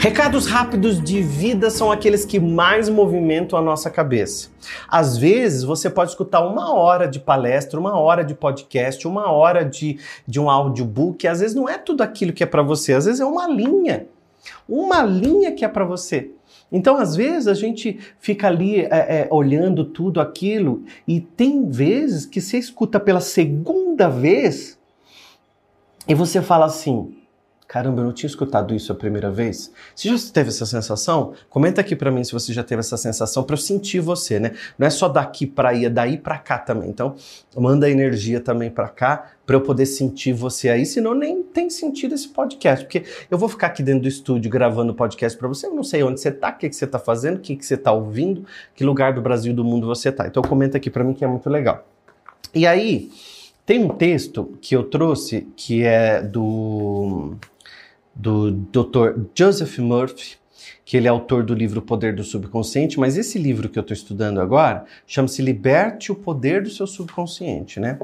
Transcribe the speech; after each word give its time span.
Recados 0.00 0.46
rápidos 0.46 0.98
de 0.98 1.20
vida 1.20 1.68
são 1.68 1.92
aqueles 1.92 2.24
que 2.24 2.40
mais 2.40 2.88
movimentam 2.88 3.58
a 3.58 3.60
nossa 3.60 3.90
cabeça. 3.90 4.48
Às 4.88 5.18
vezes 5.18 5.62
você 5.62 5.90
pode 5.90 6.12
escutar 6.12 6.40
uma 6.40 6.72
hora 6.72 7.06
de 7.06 7.20
palestra, 7.20 7.78
uma 7.78 8.00
hora 8.00 8.24
de 8.24 8.34
podcast, 8.34 9.06
uma 9.06 9.30
hora 9.30 9.62
de, 9.62 9.98
de 10.26 10.40
um 10.40 10.48
audiobook. 10.48 11.28
Às 11.28 11.40
vezes 11.40 11.54
não 11.54 11.68
é 11.68 11.76
tudo 11.76 12.00
aquilo 12.00 12.32
que 12.32 12.42
é 12.42 12.46
para 12.46 12.62
você, 12.62 12.94
às 12.94 13.04
vezes 13.04 13.20
é 13.20 13.26
uma 13.26 13.46
linha. 13.46 14.06
Uma 14.66 15.02
linha 15.02 15.52
que 15.52 15.66
é 15.66 15.68
para 15.68 15.84
você. 15.84 16.30
Então, 16.72 16.96
às 16.96 17.14
vezes, 17.14 17.46
a 17.46 17.52
gente 17.52 17.98
fica 18.18 18.46
ali 18.46 18.80
é, 18.80 18.88
é, 18.88 19.28
olhando 19.30 19.84
tudo 19.84 20.18
aquilo 20.18 20.82
e 21.06 21.20
tem 21.20 21.68
vezes 21.68 22.24
que 22.24 22.40
você 22.40 22.56
escuta 22.56 22.98
pela 22.98 23.20
segunda 23.20 24.08
vez 24.08 24.78
e 26.08 26.14
você 26.14 26.40
fala 26.40 26.64
assim: 26.64 27.19
caramba, 27.70 28.00
eu 28.00 28.04
não 28.04 28.12
tinha 28.12 28.26
escutado 28.26 28.74
isso 28.74 28.90
a 28.90 28.96
primeira 28.96 29.30
vez. 29.30 29.72
Você 29.94 30.08
já 30.08 30.32
teve 30.32 30.48
essa 30.48 30.66
sensação? 30.66 31.34
Comenta 31.48 31.80
aqui 31.80 31.94
para 31.94 32.10
mim 32.10 32.24
se 32.24 32.32
você 32.32 32.52
já 32.52 32.64
teve 32.64 32.80
essa 32.80 32.96
sensação 32.96 33.44
para 33.44 33.54
eu 33.54 33.58
sentir 33.58 34.00
você, 34.00 34.40
né? 34.40 34.54
Não 34.76 34.88
é 34.88 34.90
só 34.90 35.08
daqui 35.08 35.46
para 35.46 35.68
aí, 35.68 35.84
é 35.84 35.88
daí 35.88 36.18
para 36.18 36.36
cá 36.36 36.58
também. 36.58 36.90
Então, 36.90 37.14
manda 37.56 37.88
energia 37.88 38.40
também 38.40 38.70
para 38.70 38.88
cá 38.88 39.30
para 39.46 39.54
eu 39.54 39.60
poder 39.60 39.86
sentir 39.86 40.32
você 40.32 40.68
aí, 40.68 40.84
senão 40.84 41.14
nem 41.14 41.44
tem 41.44 41.70
sentido 41.70 42.12
esse 42.12 42.28
podcast, 42.28 42.84
porque 42.84 43.04
eu 43.30 43.38
vou 43.38 43.48
ficar 43.48 43.68
aqui 43.68 43.84
dentro 43.84 44.02
do 44.02 44.08
estúdio 44.08 44.50
gravando 44.50 44.92
podcast 44.92 45.38
para 45.38 45.46
você, 45.46 45.68
eu 45.68 45.74
não 45.74 45.84
sei 45.84 46.02
onde 46.02 46.20
você 46.20 46.32
tá, 46.32 46.50
o 46.50 46.56
que, 46.56 46.68
que 46.68 46.74
você 46.74 46.88
tá 46.88 46.98
fazendo, 46.98 47.36
o 47.36 47.40
que, 47.40 47.54
que 47.54 47.64
você 47.64 47.76
tá 47.76 47.92
ouvindo, 47.92 48.44
que 48.74 48.82
lugar 48.82 49.12
do 49.12 49.20
Brasil 49.20 49.54
do 49.54 49.64
mundo 49.64 49.86
você 49.86 50.10
tá. 50.10 50.26
Então 50.26 50.42
comenta 50.42 50.76
aqui 50.76 50.90
para 50.90 51.04
mim 51.04 51.14
que 51.14 51.24
é 51.24 51.28
muito 51.28 51.48
legal. 51.48 51.86
E 52.52 52.66
aí, 52.66 53.10
tem 53.64 53.84
um 53.84 53.88
texto 53.88 54.58
que 54.60 54.74
eu 54.74 54.82
trouxe 54.82 55.46
que 55.54 55.84
é 55.84 56.20
do 56.20 57.36
do 58.20 58.50
Dr. 58.50 59.22
Joseph 59.34 59.78
Murphy, 59.78 60.36
que 60.84 60.96
ele 60.96 61.06
é 61.06 61.10
autor 61.10 61.42
do 61.42 61.54
livro 61.54 61.80
Poder 61.80 62.14
do 62.14 62.22
Subconsciente, 62.22 63.00
mas 63.00 63.16
esse 63.16 63.38
livro 63.38 63.68
que 63.68 63.78
eu 63.78 63.80
estou 63.80 63.94
estudando 63.94 64.40
agora 64.40 64.84
chama-se 65.06 65.40
Liberte 65.40 66.12
o 66.12 66.14
Poder 66.14 66.62
do 66.62 66.70
Seu 66.70 66.86
Subconsciente, 66.86 67.80
né? 67.80 67.98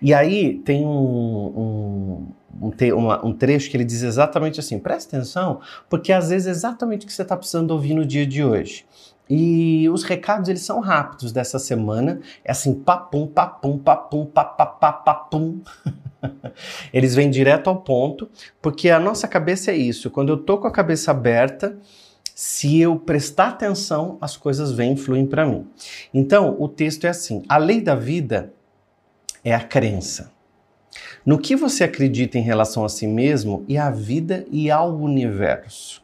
E 0.00 0.14
aí 0.14 0.58
tem 0.58 0.86
um, 0.86 2.28
um, 2.60 2.68
um, 2.68 3.28
um, 3.28 3.32
trecho 3.32 3.70
que 3.70 3.76
ele 3.76 3.84
diz 3.84 4.02
exatamente 4.02 4.60
assim: 4.60 4.78
presta 4.78 5.16
atenção, 5.16 5.60
porque 5.90 6.12
às 6.12 6.30
vezes 6.30 6.46
é 6.46 6.50
exatamente 6.50 7.04
o 7.04 7.06
que 7.06 7.12
você 7.12 7.22
está 7.22 7.36
precisando 7.36 7.72
ouvir 7.72 7.94
no 7.94 8.06
dia 8.06 8.26
de 8.26 8.44
hoje. 8.44 8.86
E 9.28 9.88
os 9.88 10.02
recados 10.02 10.48
eles 10.48 10.62
são 10.62 10.80
rápidos 10.80 11.32
dessa 11.32 11.58
semana, 11.58 12.20
é 12.44 12.52
assim, 12.52 12.74
papum, 12.74 13.26
papum, 13.26 13.78
papum, 13.78 14.26
papapá, 14.26 14.92
papum. 14.92 15.60
eles 16.92 17.14
vêm 17.14 17.30
direto 17.30 17.68
ao 17.68 17.80
ponto, 17.80 18.28
porque 18.60 18.90
a 18.90 19.00
nossa 19.00 19.26
cabeça 19.26 19.70
é 19.70 19.76
isso. 19.76 20.10
Quando 20.10 20.30
eu 20.30 20.36
tô 20.36 20.58
com 20.58 20.66
a 20.66 20.72
cabeça 20.72 21.10
aberta, 21.10 21.76
se 22.34 22.80
eu 22.80 22.96
prestar 22.96 23.48
atenção, 23.48 24.18
as 24.20 24.36
coisas 24.36 24.72
vêm 24.72 24.94
e 24.94 24.96
fluem 24.96 25.26
para 25.26 25.46
mim. 25.46 25.66
Então, 26.12 26.56
o 26.58 26.68
texto 26.68 27.04
é 27.04 27.08
assim: 27.08 27.42
a 27.48 27.58
lei 27.58 27.80
da 27.80 27.94
vida 27.94 28.52
é 29.44 29.54
a 29.54 29.60
crença. 29.60 30.32
No 31.24 31.38
que 31.38 31.54
você 31.54 31.84
acredita 31.84 32.38
em 32.38 32.42
relação 32.42 32.84
a 32.84 32.88
si 32.88 33.06
mesmo 33.06 33.64
e 33.68 33.78
à 33.78 33.90
vida 33.90 34.44
e 34.50 34.70
ao 34.70 34.94
universo. 34.94 36.02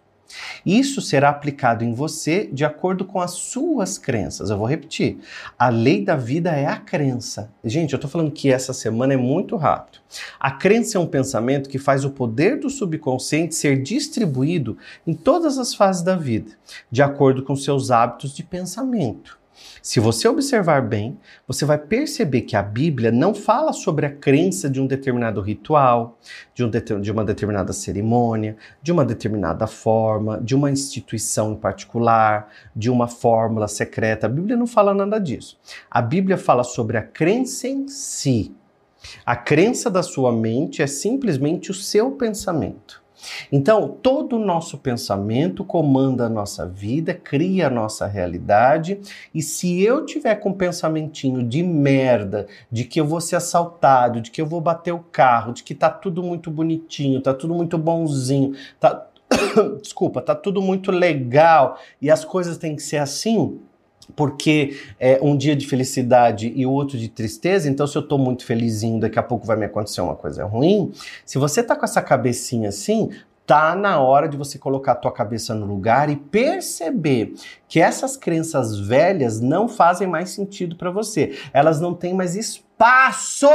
Isso 0.65 1.01
será 1.01 1.31
aplicado 1.31 1.85
em 1.85 1.95
você 1.95 2.49
de 2.53 2.65
acordo 2.65 3.05
com 3.05 3.21
as 3.21 3.33
suas 3.33 3.99
crenças. 3.99 4.51
Eu 4.51 4.59
vou 4.59 4.67
repetir. 4.67 5.19
A 5.59 5.69
lei 5.69 6.05
da 6.05 6.17
vida 6.17 6.51
é 6.51 6.67
a 6.67 6.77
crença. 6.77 7.51
Gente, 7.65 7.93
eu 7.93 7.97
estou 7.97 8.11
falando 8.11 8.31
que 8.31 8.51
essa 8.51 8.73
semana 8.73 9.15
é 9.15 9.17
muito 9.17 9.57
rápido. 9.57 10.01
A 10.39 10.51
crença 10.51 10.99
é 10.99 11.01
um 11.01 11.07
pensamento 11.07 11.69
que 11.69 11.79
faz 11.79 12.05
o 12.05 12.11
poder 12.11 12.59
do 12.59 12.71
subconsciente 12.71 13.55
ser 13.55 13.83
distribuído 13.83 14.77
em 15.07 15.15
todas 15.15 15.59
as 15.59 15.75
fases 15.75 16.03
da 16.03 16.17
vida, 16.17 16.53
de 16.91 17.03
acordo 17.03 17.43
com 17.43 17.57
seus 17.57 17.91
hábitos 17.91 18.35
de 18.35 18.43
pensamento. 18.43 19.38
Se 19.83 20.01
você 20.01 20.29
observar 20.29 20.83
bem, 20.83 21.19
você 21.47 21.65
vai 21.65 21.79
perceber 21.79 22.43
que 22.43 22.57
a 22.57 22.63
Bíblia 22.63 23.11
não 23.11 23.35
fala 23.35 23.73
sobre 23.73 24.07
a 24.07 24.11
crença 24.11 24.69
de 24.69 24.81
um 24.81 24.87
determinado 24.87 25.41
ritual, 25.41 26.19
de, 26.55 26.65
um 26.65 26.71
de, 27.01 27.11
uma 27.11 27.25
determinada 27.25 27.73
cerimônia, 27.73 28.57
de 28.83 28.93
uma 28.93 29.05
determinada 29.05 29.67
forma, 29.67 30.41
de 30.41 30.55
uma 30.55 30.71
instituição 30.71 31.53
em 31.53 31.57
particular, 31.57 32.49
de 32.75 32.91
uma 32.91 33.09
fórmula 33.09 33.69
secreta. 33.69 34.27
A 34.27 34.31
Bíblia 34.31 34.57
não 34.57 34.67
fala 34.67 34.93
nada 34.93 35.19
disso. 35.19 35.59
A 35.91 36.03
Bíblia 36.03 36.37
fala 36.37 36.65
sobre 36.65 36.97
a 36.97 37.03
crença 37.03 37.69
em 37.69 37.89
si. 37.89 38.55
A 39.25 39.37
crença 39.37 39.89
da 39.89 40.03
sua 40.03 40.33
mente 40.33 40.83
é 40.83 40.87
simplesmente 40.87 41.71
o 41.71 41.75
seu 41.75 42.13
pensamento. 42.13 43.03
Então, 43.51 43.89
todo 44.03 44.37
o 44.37 44.45
nosso 44.45 44.79
pensamento 44.79 45.65
comanda 45.65 46.27
a 46.27 46.29
nossa 46.29 46.67
vida, 46.67 47.15
cria 47.15 47.67
a 47.67 47.71
nossa 47.71 48.07
realidade, 48.07 49.01
e 49.35 49.43
se 49.43 49.83
eu 49.83 50.05
tiver 50.05 50.37
com 50.37 50.51
um 50.51 50.55
pensamentinho 50.55 51.43
de 51.43 51.63
merda, 51.63 52.47
de 52.71 52.85
que 52.85 53.01
eu 53.01 53.07
vou 53.07 53.21
ser 53.21 53.37
assaltado, 53.37 54.21
de 54.21 54.31
que 54.31 54.41
eu 54.41 54.47
vou 54.47 54.61
bater 54.61 54.93
o 54.93 55.01
carro, 55.01 55.53
de 55.53 55.63
que 55.63 55.75
tá 55.75 55.91
tudo 55.91 56.23
muito 56.23 56.51
bonitinho, 56.51 57.21
tá 57.21 57.35
tudo 57.35 57.55
muito 57.55 57.77
bonzinho, 57.77 58.55
tá 58.79 59.07
desculpa, 59.83 60.23
tá 60.23 60.35
tudo 60.35 60.61
muito 60.63 60.91
legal 60.91 61.79
e 62.01 62.11
as 62.11 62.25
coisas 62.25 62.57
têm 62.57 62.75
que 62.75 62.83
ser 62.83 62.97
assim, 62.99 63.61
porque 64.15 64.77
é 64.99 65.19
um 65.23 65.37
dia 65.37 65.55
de 65.55 65.67
felicidade 65.67 66.53
e 66.55 66.67
o 66.67 66.71
outro 66.71 66.99
de 66.99 67.09
tristeza, 67.09 67.69
então 67.69 67.87
se 67.87 67.97
eu 67.97 68.03
estou 68.03 68.19
muito 68.19 68.45
felizinho, 68.45 69.01
daqui 69.01 69.19
a 69.19 69.23
pouco 69.23 69.47
vai 69.47 69.57
me 69.57 69.67
acontecer 69.67 70.01
uma 70.01 70.17
coisa 70.17 70.45
ruim. 70.45 70.93
Se 71.25 71.39
você 71.39 71.63
tá 71.63 71.77
com 71.77 71.85
essa 71.85 72.03
cabecinha 72.03 72.69
assim, 72.69 73.11
tá 73.47 73.75
na 73.75 73.99
hora 73.99 74.29
de 74.29 74.37
você 74.37 74.59
colocar 74.59 74.93
a 74.93 74.95
tua 74.97 75.11
cabeça 75.11 75.55
no 75.55 75.65
lugar 75.65 76.11
e 76.11 76.17
perceber 76.17 77.33
que 77.67 77.81
essas 77.81 78.17
crenças 78.17 78.79
velhas 78.79 79.41
não 79.41 79.67
fazem 79.67 80.07
mais 80.07 80.31
sentido 80.31 80.77
para 80.77 80.91
você. 80.91 81.39
Elas 81.53 81.81
não 81.81 81.95
têm 81.95 82.13
mais 82.13 82.37
espaço 82.37 83.47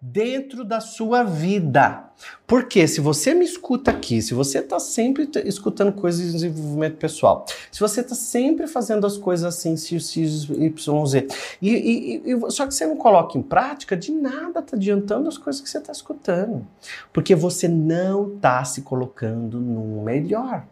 dentro 0.00 0.64
da 0.64 0.80
sua 0.80 1.24
vida. 1.24 2.04
Porque 2.46 2.86
se 2.86 3.00
você 3.00 3.34
me 3.34 3.44
escuta 3.44 3.90
aqui, 3.90 4.22
se 4.22 4.34
você 4.34 4.58
está 4.58 4.78
sempre 4.80 5.28
escutando 5.44 5.92
coisas 5.92 6.26
de 6.26 6.32
desenvolvimento 6.32 6.96
pessoal, 6.96 7.44
se 7.70 7.80
você 7.80 8.00
está 8.00 8.14
sempre 8.14 8.66
fazendo 8.66 9.06
as 9.06 9.16
coisas 9.16 9.44
assim, 9.44 9.76
X, 9.76 10.14
Y, 10.48 11.06
Z, 11.06 11.28
e, 11.60 11.70
e, 11.70 12.32
e, 12.32 12.50
só 12.50 12.66
que 12.66 12.74
você 12.74 12.86
não 12.86 12.96
coloca 12.96 13.36
em 13.36 13.42
prática, 13.42 13.96
de 13.96 14.12
nada 14.12 14.60
está 14.60 14.76
adiantando 14.76 15.28
as 15.28 15.38
coisas 15.38 15.60
que 15.60 15.68
você 15.68 15.78
está 15.78 15.92
escutando. 15.92 16.66
Porque 17.12 17.34
você 17.34 17.68
não 17.68 18.34
está 18.34 18.64
se 18.64 18.82
colocando 18.82 19.60
no 19.60 20.02
melhor. 20.02 20.64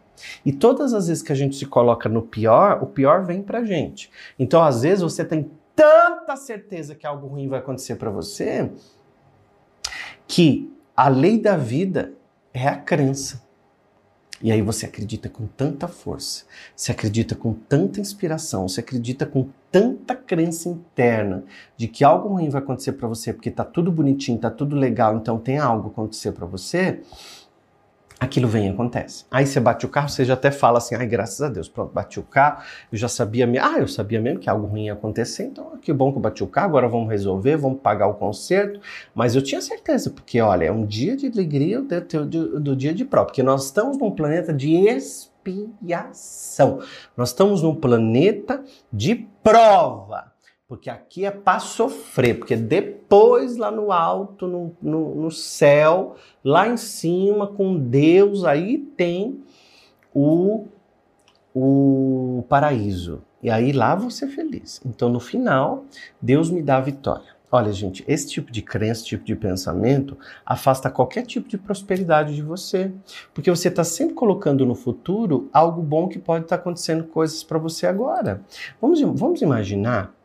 E 0.45 0.51
todas 0.51 0.93
as 0.93 1.07
vezes 1.07 1.21
que 1.21 1.31
a 1.31 1.35
gente 1.35 1.55
se 1.55 1.65
coloca 1.65 2.09
no 2.09 2.21
pior, 2.21 2.81
o 2.81 2.87
pior 2.87 3.23
vem 3.23 3.41
pra 3.41 3.63
gente. 3.63 4.09
Então, 4.39 4.63
às 4.63 4.81
vezes, 4.81 5.01
você 5.01 5.23
tem 5.23 5.49
tanta 5.75 6.35
certeza 6.35 6.95
que 6.95 7.05
algo 7.05 7.27
ruim 7.27 7.47
vai 7.47 7.59
acontecer 7.59 7.95
para 7.97 8.09
você, 8.09 8.71
que 10.27 10.71
a 10.95 11.07
lei 11.07 11.39
da 11.39 11.55
vida 11.55 12.13
é 12.53 12.67
a 12.67 12.75
crença. 12.75 13.45
E 14.41 14.51
aí 14.51 14.61
você 14.61 14.85
acredita 14.85 15.29
com 15.29 15.47
tanta 15.47 15.87
força, 15.87 16.45
você 16.75 16.91
acredita 16.91 17.33
com 17.33 17.53
tanta 17.53 17.99
inspiração, 17.99 18.67
você 18.67 18.81
acredita 18.81 19.25
com 19.25 19.49
tanta 19.71 20.15
crença 20.15 20.69
interna 20.69 21.43
de 21.75 21.87
que 21.87 22.03
algo 22.03 22.29
ruim 22.29 22.47
vai 22.47 22.61
acontecer 22.61 22.93
para 22.93 23.07
você 23.07 23.33
porque 23.33 23.49
tá 23.49 23.65
tudo 23.65 23.91
bonitinho, 23.91 24.37
tá 24.37 24.51
tudo 24.51 24.75
legal, 24.75 25.17
então 25.17 25.39
tem 25.39 25.57
algo 25.57 25.89
acontecer 25.89 26.33
para 26.33 26.45
você, 26.45 27.01
aquilo 28.19 28.47
vem 28.47 28.67
e 28.67 28.69
acontece. 28.69 29.25
Aí 29.29 29.45
você 29.45 29.59
bate 29.59 29.85
o 29.85 29.89
carro, 29.89 30.09
você 30.09 30.25
já 30.25 30.33
até 30.33 30.49
fala 30.51 30.79
assim, 30.79 30.95
ai, 30.95 31.05
graças 31.05 31.39
a 31.41 31.49
Deus, 31.49 31.69
pronto, 31.69 31.93
bati 31.93 32.19
o 32.19 32.23
carro, 32.23 32.63
eu 32.91 32.97
já 32.97 33.07
sabia, 33.07 33.47
ah, 33.61 33.79
eu 33.79 33.87
sabia 33.87 34.19
mesmo 34.19 34.39
que 34.39 34.49
algo 34.49 34.65
ruim 34.65 34.85
ia 34.85 34.93
acontecer, 34.93 35.43
então 35.43 35.77
que 35.77 35.93
bom 35.93 36.11
que 36.11 36.17
eu 36.17 36.21
bati 36.21 36.43
o 36.43 36.47
carro, 36.47 36.69
agora 36.69 36.87
vamos 36.87 37.09
resolver, 37.09 37.57
vamos 37.57 37.79
pagar 37.79 38.07
o 38.07 38.15
conserto, 38.15 38.79
mas 39.13 39.35
eu 39.35 39.41
tinha 39.41 39.61
certeza, 39.61 40.09
porque 40.09 40.41
olha, 40.41 40.65
é 40.65 40.71
um 40.71 40.85
dia 40.85 41.15
de 41.15 41.27
alegria 41.27 41.81
do, 41.81 42.25
do, 42.25 42.59
do 42.59 42.75
dia 42.75 42.93
de 42.93 43.05
prova, 43.05 43.27
porque 43.27 43.43
nós 43.43 43.65
estamos 43.65 43.97
num 43.97 44.11
planeta 44.11 44.51
de 44.51 44.73
expiação, 44.87 46.79
nós 47.15 47.29
estamos 47.29 47.61
num 47.61 47.75
planeta 47.75 48.63
de 48.91 49.27
prova, 49.43 50.31
porque 50.67 50.89
aqui 50.89 51.25
é 51.25 51.31
para 51.31 51.59
sofrer, 51.59 52.37
porque 52.37 52.55
depois 52.55 53.55
lá 53.55 53.71
no 53.71 53.91
alto, 53.91 54.47
no, 54.47 54.75
no, 54.81 55.15
no, 55.15 55.31
céu, 55.31 56.15
lá 56.43 56.67
em 56.67 56.75
cima, 56.75 57.47
com 57.47 57.77
Deus, 57.77 58.43
aí 58.43 58.77
tem 58.77 59.41
o, 60.13 60.65
o 61.55 62.43
paraíso. 62.49 63.23
E 63.41 63.49
aí 63.49 63.71
lá 63.71 63.95
vou 63.95 64.11
ser 64.11 64.27
feliz. 64.27 64.81
Então 64.85 65.07
no 65.07 65.21
final, 65.21 65.85
Deus 66.21 66.49
me 66.49 66.61
dá 66.61 66.77
a 66.77 66.81
vitória. 66.81 67.37
Olha, 67.49 67.71
gente, 67.71 68.03
esse 68.05 68.27
tipo 68.27 68.51
de 68.51 68.61
crença, 68.61 68.99
esse 68.99 69.05
tipo 69.05 69.23
de 69.23 69.33
pensamento 69.33 70.17
afasta 70.45 70.89
qualquer 70.89 71.25
tipo 71.25 71.47
de 71.47 71.57
prosperidade 71.57 72.35
de 72.35 72.41
você. 72.41 72.91
Porque 73.33 73.49
você 73.49 73.69
está 73.69 73.85
sempre 73.85 74.15
colocando 74.15 74.65
no 74.65 74.75
futuro 74.75 75.49
algo 75.53 75.81
bom 75.81 76.09
que 76.09 76.19
pode 76.19 76.43
estar 76.43 76.57
tá 76.57 76.61
acontecendo 76.61 77.05
coisas 77.05 77.45
para 77.45 77.57
você 77.57 77.87
agora. 77.87 78.41
Vamos, 78.81 78.99
vamos 78.99 79.41
imaginar 79.41 80.16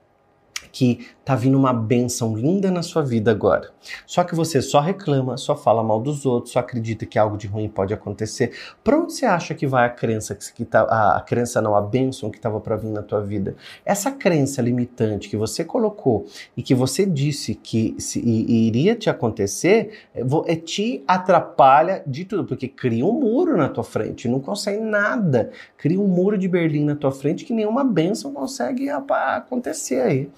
que 0.72 1.06
tá 1.24 1.36
vindo 1.36 1.56
uma 1.56 1.72
benção 1.72 2.34
linda 2.34 2.70
na 2.70 2.82
sua 2.82 3.02
vida 3.02 3.30
agora. 3.30 3.70
Só 4.06 4.24
que 4.24 4.34
você 4.34 4.60
só 4.60 4.80
reclama, 4.80 5.36
só 5.36 5.54
fala 5.54 5.82
mal 5.82 6.00
dos 6.00 6.26
outros, 6.26 6.52
só 6.52 6.58
acredita 6.58 7.06
que 7.06 7.18
algo 7.18 7.36
de 7.36 7.46
ruim 7.46 7.68
pode 7.68 7.94
acontecer. 7.94 8.52
Para 8.82 8.98
onde 8.98 9.12
você 9.12 9.26
acha 9.26 9.54
que 9.54 9.66
vai 9.66 9.86
a 9.86 9.90
crença 9.90 10.34
que 10.34 10.64
tá, 10.64 10.82
a, 10.82 11.18
a 11.18 11.20
crença 11.20 11.60
não, 11.60 11.76
a 11.76 11.80
bênção 11.80 12.30
que 12.30 12.38
estava 12.38 12.60
para 12.60 12.76
vir 12.76 12.90
na 12.90 13.02
tua 13.02 13.20
vida? 13.20 13.54
Essa 13.84 14.10
crença 14.10 14.60
limitante 14.62 15.28
que 15.28 15.36
você 15.36 15.64
colocou 15.64 16.26
e 16.56 16.62
que 16.62 16.74
você 16.74 17.06
disse 17.06 17.54
que 17.54 17.94
se, 17.98 18.18
e, 18.20 18.66
iria 18.66 18.96
te 18.96 19.10
acontecer, 19.10 20.08
é, 20.14 20.22
é, 20.46 20.56
te 20.56 21.04
atrapalha 21.06 22.02
de 22.06 22.24
tudo, 22.24 22.44
porque 22.44 22.66
cria 22.66 23.04
um 23.04 23.12
muro 23.12 23.56
na 23.56 23.68
tua 23.68 23.84
frente, 23.84 24.26
não 24.28 24.40
consegue 24.40 24.80
nada, 24.80 25.50
cria 25.76 26.00
um 26.00 26.08
muro 26.08 26.38
de 26.38 26.48
Berlim 26.48 26.84
na 26.84 26.96
tua 26.96 27.12
frente 27.12 27.44
que 27.44 27.52
nenhuma 27.52 27.84
bênção 27.84 28.32
consegue 28.32 28.88
acontecer 28.88 30.00
aí. 30.00 30.30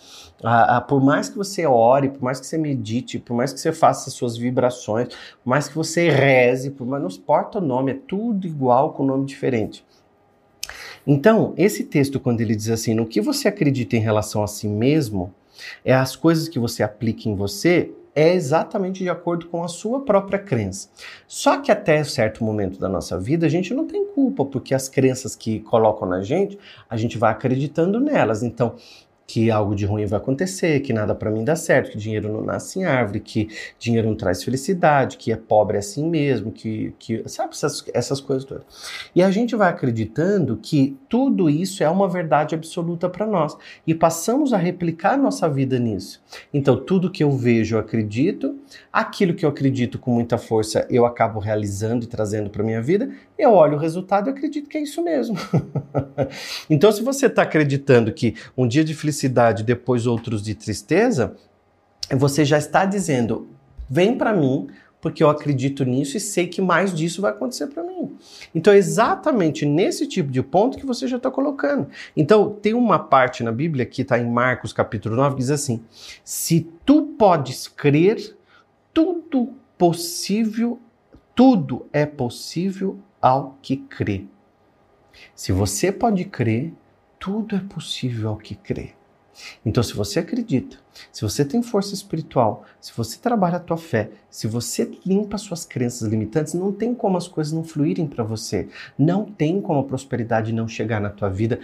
Ah, 0.43 0.77
ah, 0.77 0.81
por 0.81 1.03
mais 1.03 1.29
que 1.29 1.37
você 1.37 1.67
ore, 1.67 2.09
por 2.09 2.23
mais 2.23 2.41
que 2.41 2.47
você 2.47 2.59
medite, 2.59 3.19
por 3.19 3.35
mais 3.35 3.53
que 3.53 3.61
você 3.61 3.73
faça 3.73 4.11
suas 4.11 4.37
vibrações, 4.37 5.09
por 5.09 5.51
mais 5.51 5.69
que 5.69 5.75
você 5.75 6.11
reze, 6.11 6.71
por 6.71 6.87
mais 6.87 7.03
não 7.03 7.11
importa 7.11 7.59
o 7.59 7.63
nome, 7.63 7.93
é 7.93 7.99
tudo 8.07 8.47
igual 8.47 8.93
com 8.93 9.05
nome 9.05 9.25
diferente. 9.25 9.85
Então, 11.07 11.53
esse 11.57 11.85
texto, 11.85 12.19
quando 12.19 12.41
ele 12.41 12.57
diz 12.57 12.71
assim, 12.71 12.95
no 12.95 13.07
que 13.07 13.21
você 13.21 13.49
acredita 13.49 13.97
em 13.97 14.01
relação 14.01 14.43
a 14.43 14.47
si 14.47 14.67
mesmo, 14.67 15.35
é 15.85 15.95
as 15.95 16.17
coisas 16.17 16.49
que 16.49 16.59
você 16.59 16.83
aplica 16.83 17.29
em 17.29 17.35
você, 17.35 17.93
é 18.15 18.33
exatamente 18.33 19.03
de 19.03 19.11
acordo 19.11 19.47
com 19.47 19.65
a 19.65 19.69
sua 19.69 20.01
própria 20.05 20.39
crença. 20.39 20.89
Só 21.27 21.59
que 21.59 21.73
até 21.73 22.03
certo 22.05 22.45
momento 22.45 22.79
da 22.79 22.89
nossa 22.89 23.19
vida 23.19 23.47
a 23.47 23.49
gente 23.49 23.75
não 23.75 23.87
tem 23.87 24.07
culpa, 24.07 24.45
porque 24.45 24.75
as 24.75 24.89
crenças 24.89 25.35
que 25.35 25.61
colocam 25.61 26.09
na 26.09 26.23
gente, 26.23 26.59
a 26.89 26.97
gente 26.97 27.19
vai 27.19 27.33
acreditando 27.33 27.99
nelas. 27.99 28.43
Então, 28.43 28.77
que 29.27 29.51
algo 29.51 29.75
de 29.75 29.87
ruim 29.87 30.07
vai 30.07 30.19
acontecer, 30.19 30.81
que 30.81 30.93
nada 30.93 31.15
para 31.15 31.31
mim 31.31 31.45
dá 31.45 31.57
certo, 31.57 31.93
que 31.93 31.99
dinheiro 31.99 32.33
não 32.33 32.43
nasce 32.43 32.81
em 32.81 32.85
árvore, 32.85 33.21
que 33.21 33.49
dinheiro 33.79 34.09
não 34.09 34.17
traz 34.17 34.45
felicidade, 34.45 35.17
que 35.17 35.33
é 35.33 35.37
pobre 35.37 35.79
assim 35.79 36.09
mesmo, 36.09 36.53
que, 36.53 36.95
que 36.99 37.23
sabe 37.27 37.51
essas, 37.53 37.85
essas 37.95 38.21
coisas 38.21 38.45
todas. 38.45 38.65
E 39.15 39.23
a 39.23 39.31
gente 39.31 39.57
vai 39.57 39.71
acreditando 39.71 40.59
que 40.59 40.97
tudo 41.09 41.49
isso 41.49 41.83
é 41.83 41.89
uma 41.89 42.09
verdade 42.09 42.55
absoluta 42.55 43.09
para 43.09 43.27
nós 43.27 43.57
e 43.87 43.95
passamos 43.95 44.53
a 44.53 44.59
replicar 44.59 45.17
nossa 45.17 45.49
vida 45.49 45.79
nisso. 45.79 46.23
Então, 46.53 46.77
tudo 46.77 47.11
que 47.11 47.25
eu 47.25 47.31
vejo, 47.31 47.77
eu 47.77 47.81
acredito, 47.81 48.59
aquilo 48.93 49.35
que 49.35 49.45
eu 49.45 49.49
acredito 49.49 49.99
com 49.99 50.11
muita 50.11 50.37
força, 50.37 50.87
eu 50.91 51.07
acabo 51.07 51.41
realizando 51.41 52.05
e 52.05 52.09
trazendo 52.09 52.51
para 52.51 52.63
minha 52.63 52.83
vida, 52.83 53.11
eu 53.39 53.53
olho 53.53 53.77
o 53.77 53.81
resultado 53.81 54.29
e 54.29 54.31
acredito 54.31 54.69
que 54.69 54.79
é 54.79 54.83
isso 54.83 55.03
mesmo. 55.03 55.37
então, 56.69 56.93
se 56.93 57.03
você 57.03 57.27
está 57.27 57.43
acreditando 57.43 58.13
que 58.13 58.35
um 58.57 58.67
dia 58.67 58.85
de 58.85 58.95
felicidade, 59.15 59.63
depois 59.63 60.07
outros 60.07 60.43
de 60.43 60.55
tristeza, 60.55 61.37
você 62.11 62.45
já 62.45 62.59
está 62.59 62.85
dizendo: 62.85 63.49
vem 63.89 64.19
para 64.19 64.35
mim, 64.35 64.69
porque 65.01 65.23
eu 65.23 65.31
acredito 65.31 65.85
nisso 65.85 66.17
e 66.17 66.21
sei 66.21 66.47
que 66.49 66.61
mais 66.61 66.93
disso 66.93 67.23
vai 67.23 67.31
acontecer 67.31 67.69
para 67.69 67.83
mim. 67.83 68.17
Então 68.55 68.73
é 68.73 68.77
exatamente 68.77 69.65
nesse 69.65 70.07
tipo 70.07 70.31
de 70.31 70.43
ponto 70.43 70.79
que 70.79 70.87
você 70.87 71.07
já 71.07 71.17
está 71.17 71.31
colocando. 71.31 71.89
Então 72.17 72.51
tem 72.51 72.75
uma 72.75 72.99
parte 72.99 73.43
na 73.43 73.53
Bíblia 73.53 73.87
que 73.87 74.03
está 74.03 74.19
em 74.19 74.29
Marcos 74.29 74.73
capítulo 74.73 75.17
9 75.17 75.37
que 75.37 75.41
diz 75.43 75.51
assim: 75.51 75.83
se 76.25 76.69
tu 76.85 77.15
podes 77.19 77.69
crer, 77.69 78.37
tudo 78.93 79.55
possível, 79.79 80.79
tudo 81.35 81.87
é 81.93 82.05
possível 82.07 82.99
ao 83.21 83.59
que 83.63 83.77
crê. 83.77 84.27
Se 85.35 85.53
você 85.53 85.93
pode 85.93 86.25
crer, 86.25 86.73
tudo 87.21 87.57
é 87.57 87.61
possível 87.61 88.31
ao 88.31 88.37
que 88.37 88.55
crê. 88.55 88.95
Então, 89.65 89.83
se 89.83 89.95
você 89.95 90.21
acredita, 90.21 90.77
se 91.13 91.23
você 91.23 91.45
tem 91.45 91.63
força 91.63 91.95
espiritual, 91.95 92.65
se 92.81 92.93
você 92.97 93.19
trabalha 93.19 93.57
a 93.57 93.61
tua 93.61 93.77
fé, 93.77 94.11
se 94.31 94.47
você 94.47 94.91
limpa 95.05 95.39
suas 95.39 95.65
crenças 95.65 96.09
limitantes, 96.09 96.55
não 96.55 96.73
tem 96.73 96.95
como 96.95 97.17
as 97.17 97.29
coisas 97.29 97.53
não 97.53 97.65
fluírem 97.65 98.07
para 98.07 98.25
você. 98.25 98.69
Não 98.99 99.25
tem 99.25 99.61
como 99.61 99.81
a 99.81 99.85
prosperidade 99.85 100.53
não 100.53 100.69
chegar 100.69 101.01
na 101.01 101.11
tua 101.11 101.29
vida. 101.29 101.61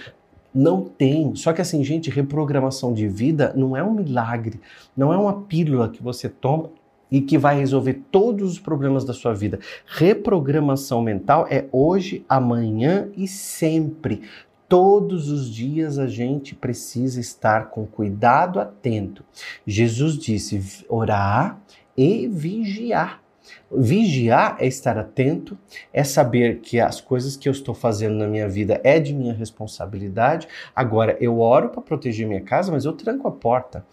Não 0.53 0.83
tem. 0.83 1.35
Só 1.37 1.53
que 1.53 1.61
assim, 1.61 1.83
gente, 1.85 2.11
reprogramação 2.11 2.93
de 2.93 3.07
vida 3.07 3.53
não 3.57 3.77
é 3.77 3.83
um 3.83 3.95
milagre, 3.95 4.61
não 4.97 5.13
é 5.13 5.17
uma 5.17 5.43
pílula 5.43 5.89
que 5.89 6.03
você 6.03 6.29
toma 6.29 6.71
e 7.11 7.21
que 7.21 7.37
vai 7.37 7.59
resolver 7.59 8.03
todos 8.11 8.53
os 8.53 8.59
problemas 8.59 9.05
da 9.05 9.13
sua 9.13 9.33
vida. 9.33 9.59
Reprogramação 9.87 11.03
mental 11.03 11.47
é 11.51 11.67
hoje, 11.73 12.25
amanhã 12.29 13.09
e 13.17 13.27
sempre. 13.27 14.23
Todos 14.71 15.29
os 15.29 15.53
dias 15.53 15.99
a 15.99 16.07
gente 16.07 16.55
precisa 16.55 17.19
estar 17.19 17.71
com 17.71 17.85
cuidado 17.85 18.61
atento. 18.61 19.25
Jesus 19.67 20.17
disse: 20.17 20.87
orar 20.89 21.61
e 21.97 22.29
vigiar. 22.29 23.21
Vigiar 23.69 24.57
é 24.61 24.69
estar 24.69 24.97
atento, 24.97 25.59
é 25.93 26.05
saber 26.05 26.61
que 26.61 26.79
as 26.79 27.01
coisas 27.01 27.37
que 27.37 27.49
eu 27.49 27.53
estou 27.53 27.75
fazendo 27.75 28.15
na 28.15 28.29
minha 28.29 28.49
vida 28.49 28.81
é 28.85 29.01
de 29.01 29.13
minha 29.13 29.35
responsabilidade. 29.35 30.47
Agora, 30.73 31.17
eu 31.21 31.41
oro 31.41 31.71
para 31.71 31.83
proteger 31.83 32.29
minha 32.29 32.41
casa, 32.41 32.71
mas 32.71 32.85
eu 32.85 32.93
tranco 32.93 33.27
a 33.27 33.33
porta. 33.33 33.85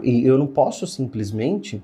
E 0.00 0.24
eu 0.24 0.38
não 0.38 0.46
posso 0.46 0.86
simplesmente 0.86 1.82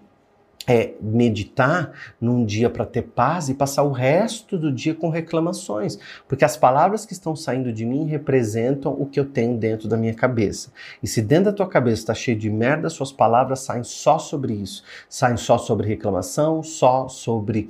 é, 0.66 0.94
meditar 1.00 1.92
num 2.20 2.44
dia 2.44 2.68
para 2.68 2.84
ter 2.84 3.02
paz 3.02 3.48
e 3.48 3.54
passar 3.54 3.84
o 3.84 3.92
resto 3.92 4.58
do 4.58 4.72
dia 4.72 4.94
com 4.94 5.08
reclamações, 5.08 5.98
porque 6.26 6.44
as 6.44 6.56
palavras 6.56 7.06
que 7.06 7.12
estão 7.12 7.36
saindo 7.36 7.72
de 7.72 7.86
mim 7.86 8.06
representam 8.06 8.92
o 8.92 9.06
que 9.06 9.20
eu 9.20 9.24
tenho 9.24 9.56
dentro 9.56 9.88
da 9.88 9.96
minha 9.96 10.14
cabeça. 10.14 10.72
E 11.02 11.06
se 11.06 11.22
dentro 11.22 11.46
da 11.46 11.52
tua 11.52 11.68
cabeça 11.68 12.02
está 12.02 12.14
cheio 12.14 12.36
de 12.36 12.50
merda, 12.50 12.90
suas 12.90 13.12
palavras 13.12 13.60
saem 13.60 13.84
só 13.84 14.18
sobre 14.18 14.54
isso, 14.54 14.82
saem 15.08 15.36
só 15.36 15.56
sobre 15.58 15.86
reclamação, 15.86 16.62
só 16.62 17.08
sobre 17.08 17.68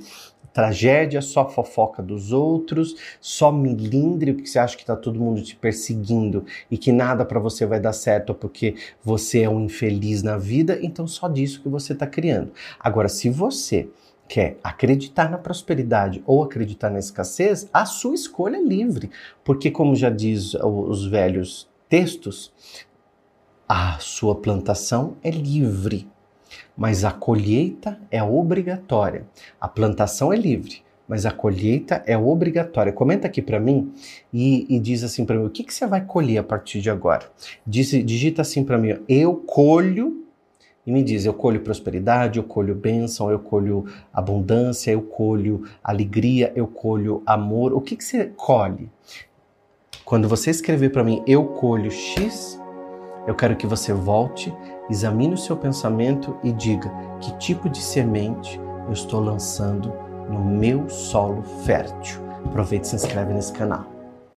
tragédia, 0.57 1.21
só 1.21 1.47
fofoca 1.47 2.01
dos 2.01 2.31
outros, 2.31 2.95
só 3.21 3.51
milindre, 3.51 4.33
porque 4.33 4.47
você 4.49 4.57
acha 4.57 4.75
que 4.75 4.81
está 4.81 4.95
todo 4.95 5.19
mundo 5.19 5.39
te 5.39 5.55
perseguindo 5.55 6.43
e 6.71 6.79
que 6.79 6.91
nada 6.91 7.23
para 7.23 7.39
você 7.39 7.63
vai 7.63 7.79
dar 7.79 7.93
certo 7.93 8.33
porque 8.33 8.73
você 9.03 9.41
é 9.41 9.49
um 9.49 9.65
infeliz 9.65 10.23
na 10.23 10.35
vida, 10.35 10.79
então 10.81 11.05
só 11.05 11.27
disso 11.27 11.61
que 11.61 11.69
você 11.69 11.93
está 11.93 12.07
criando. 12.07 12.53
Agora, 12.79 13.07
se 13.07 13.29
você 13.29 13.87
quer 14.27 14.57
acreditar 14.63 15.29
na 15.29 15.37
prosperidade 15.37 16.23
ou 16.25 16.41
acreditar 16.41 16.89
na 16.89 16.97
escassez, 16.97 17.69
a 17.71 17.85
sua 17.85 18.15
escolha 18.15 18.57
é 18.57 18.63
livre, 18.63 19.11
porque 19.43 19.69
como 19.69 19.95
já 19.95 20.09
diz 20.09 20.55
os 20.55 21.05
velhos 21.05 21.69
textos, 21.87 22.51
a 23.69 23.99
sua 23.99 24.33
plantação 24.33 25.17
é 25.23 25.29
livre 25.29 26.09
mas 26.77 27.03
a 27.03 27.11
colheita 27.11 27.99
é 28.11 28.21
obrigatória. 28.21 29.25
A 29.59 29.67
plantação 29.67 30.31
é 30.31 30.35
livre, 30.35 30.83
mas 31.07 31.25
a 31.25 31.31
colheita 31.31 32.03
é 32.05 32.15
obrigatória. 32.15 32.93
Comenta 32.93 33.25
aqui 33.25 33.41
para 33.41 33.59
mim 33.59 33.91
e, 34.31 34.67
e, 34.69 34.79
diz 34.79 35.03
assim 35.03 35.25
para 35.25 35.37
mim: 35.37 35.45
o 35.45 35.49
que, 35.49 35.63
que 35.63 35.73
você 35.73 35.87
vai 35.87 36.05
colher 36.05 36.37
a 36.37 36.43
partir 36.43 36.79
de 36.79 36.89
agora? 36.89 37.25
Diz, 37.65 37.89
digita 38.05 38.43
assim 38.43 38.63
para 38.63 38.77
mim: 38.77 38.99
eu 39.09 39.35
colho. 39.35 40.23
E 40.85 40.91
me 40.91 41.03
diz, 41.03 41.25
eu 41.25 41.33
colho 41.33 41.59
prosperidade, 41.59 42.39
eu 42.39 42.45
colho 42.45 42.73
bênção, 42.73 43.29
eu 43.29 43.39
colho 43.39 43.83
abundância, 44.13 44.89
eu 44.89 45.01
colho 45.01 45.65
alegria, 45.83 46.53
eu 46.55 46.65
colho 46.65 47.21
amor. 47.25 47.73
O 47.73 47.81
que, 47.81 47.97
que 47.97 48.05
você 48.05 48.31
colhe? 48.37 48.89
Quando 50.05 50.29
você 50.29 50.49
escrever 50.49 50.91
para 50.91 51.03
mim, 51.03 51.21
eu 51.27 51.43
colho 51.43 51.91
X, 51.91 52.57
eu 53.27 53.35
quero 53.35 53.55
que 53.55 53.67
você 53.67 53.93
volte 53.93 54.51
Examine 54.89 55.33
o 55.33 55.37
seu 55.37 55.57
pensamento 55.57 56.37
e 56.43 56.51
diga 56.51 56.89
que 57.19 57.37
tipo 57.37 57.69
de 57.69 57.81
semente 57.81 58.59
eu 58.85 58.93
estou 58.93 59.19
lançando 59.19 59.93
no 60.29 60.39
meu 60.39 60.89
solo 60.89 61.43
fértil. 61.65 62.21
Aproveite 62.45 62.85
e 62.85 62.89
se 62.89 62.95
inscreve 62.95 63.33
nesse 63.33 63.51
canal. 63.51 63.96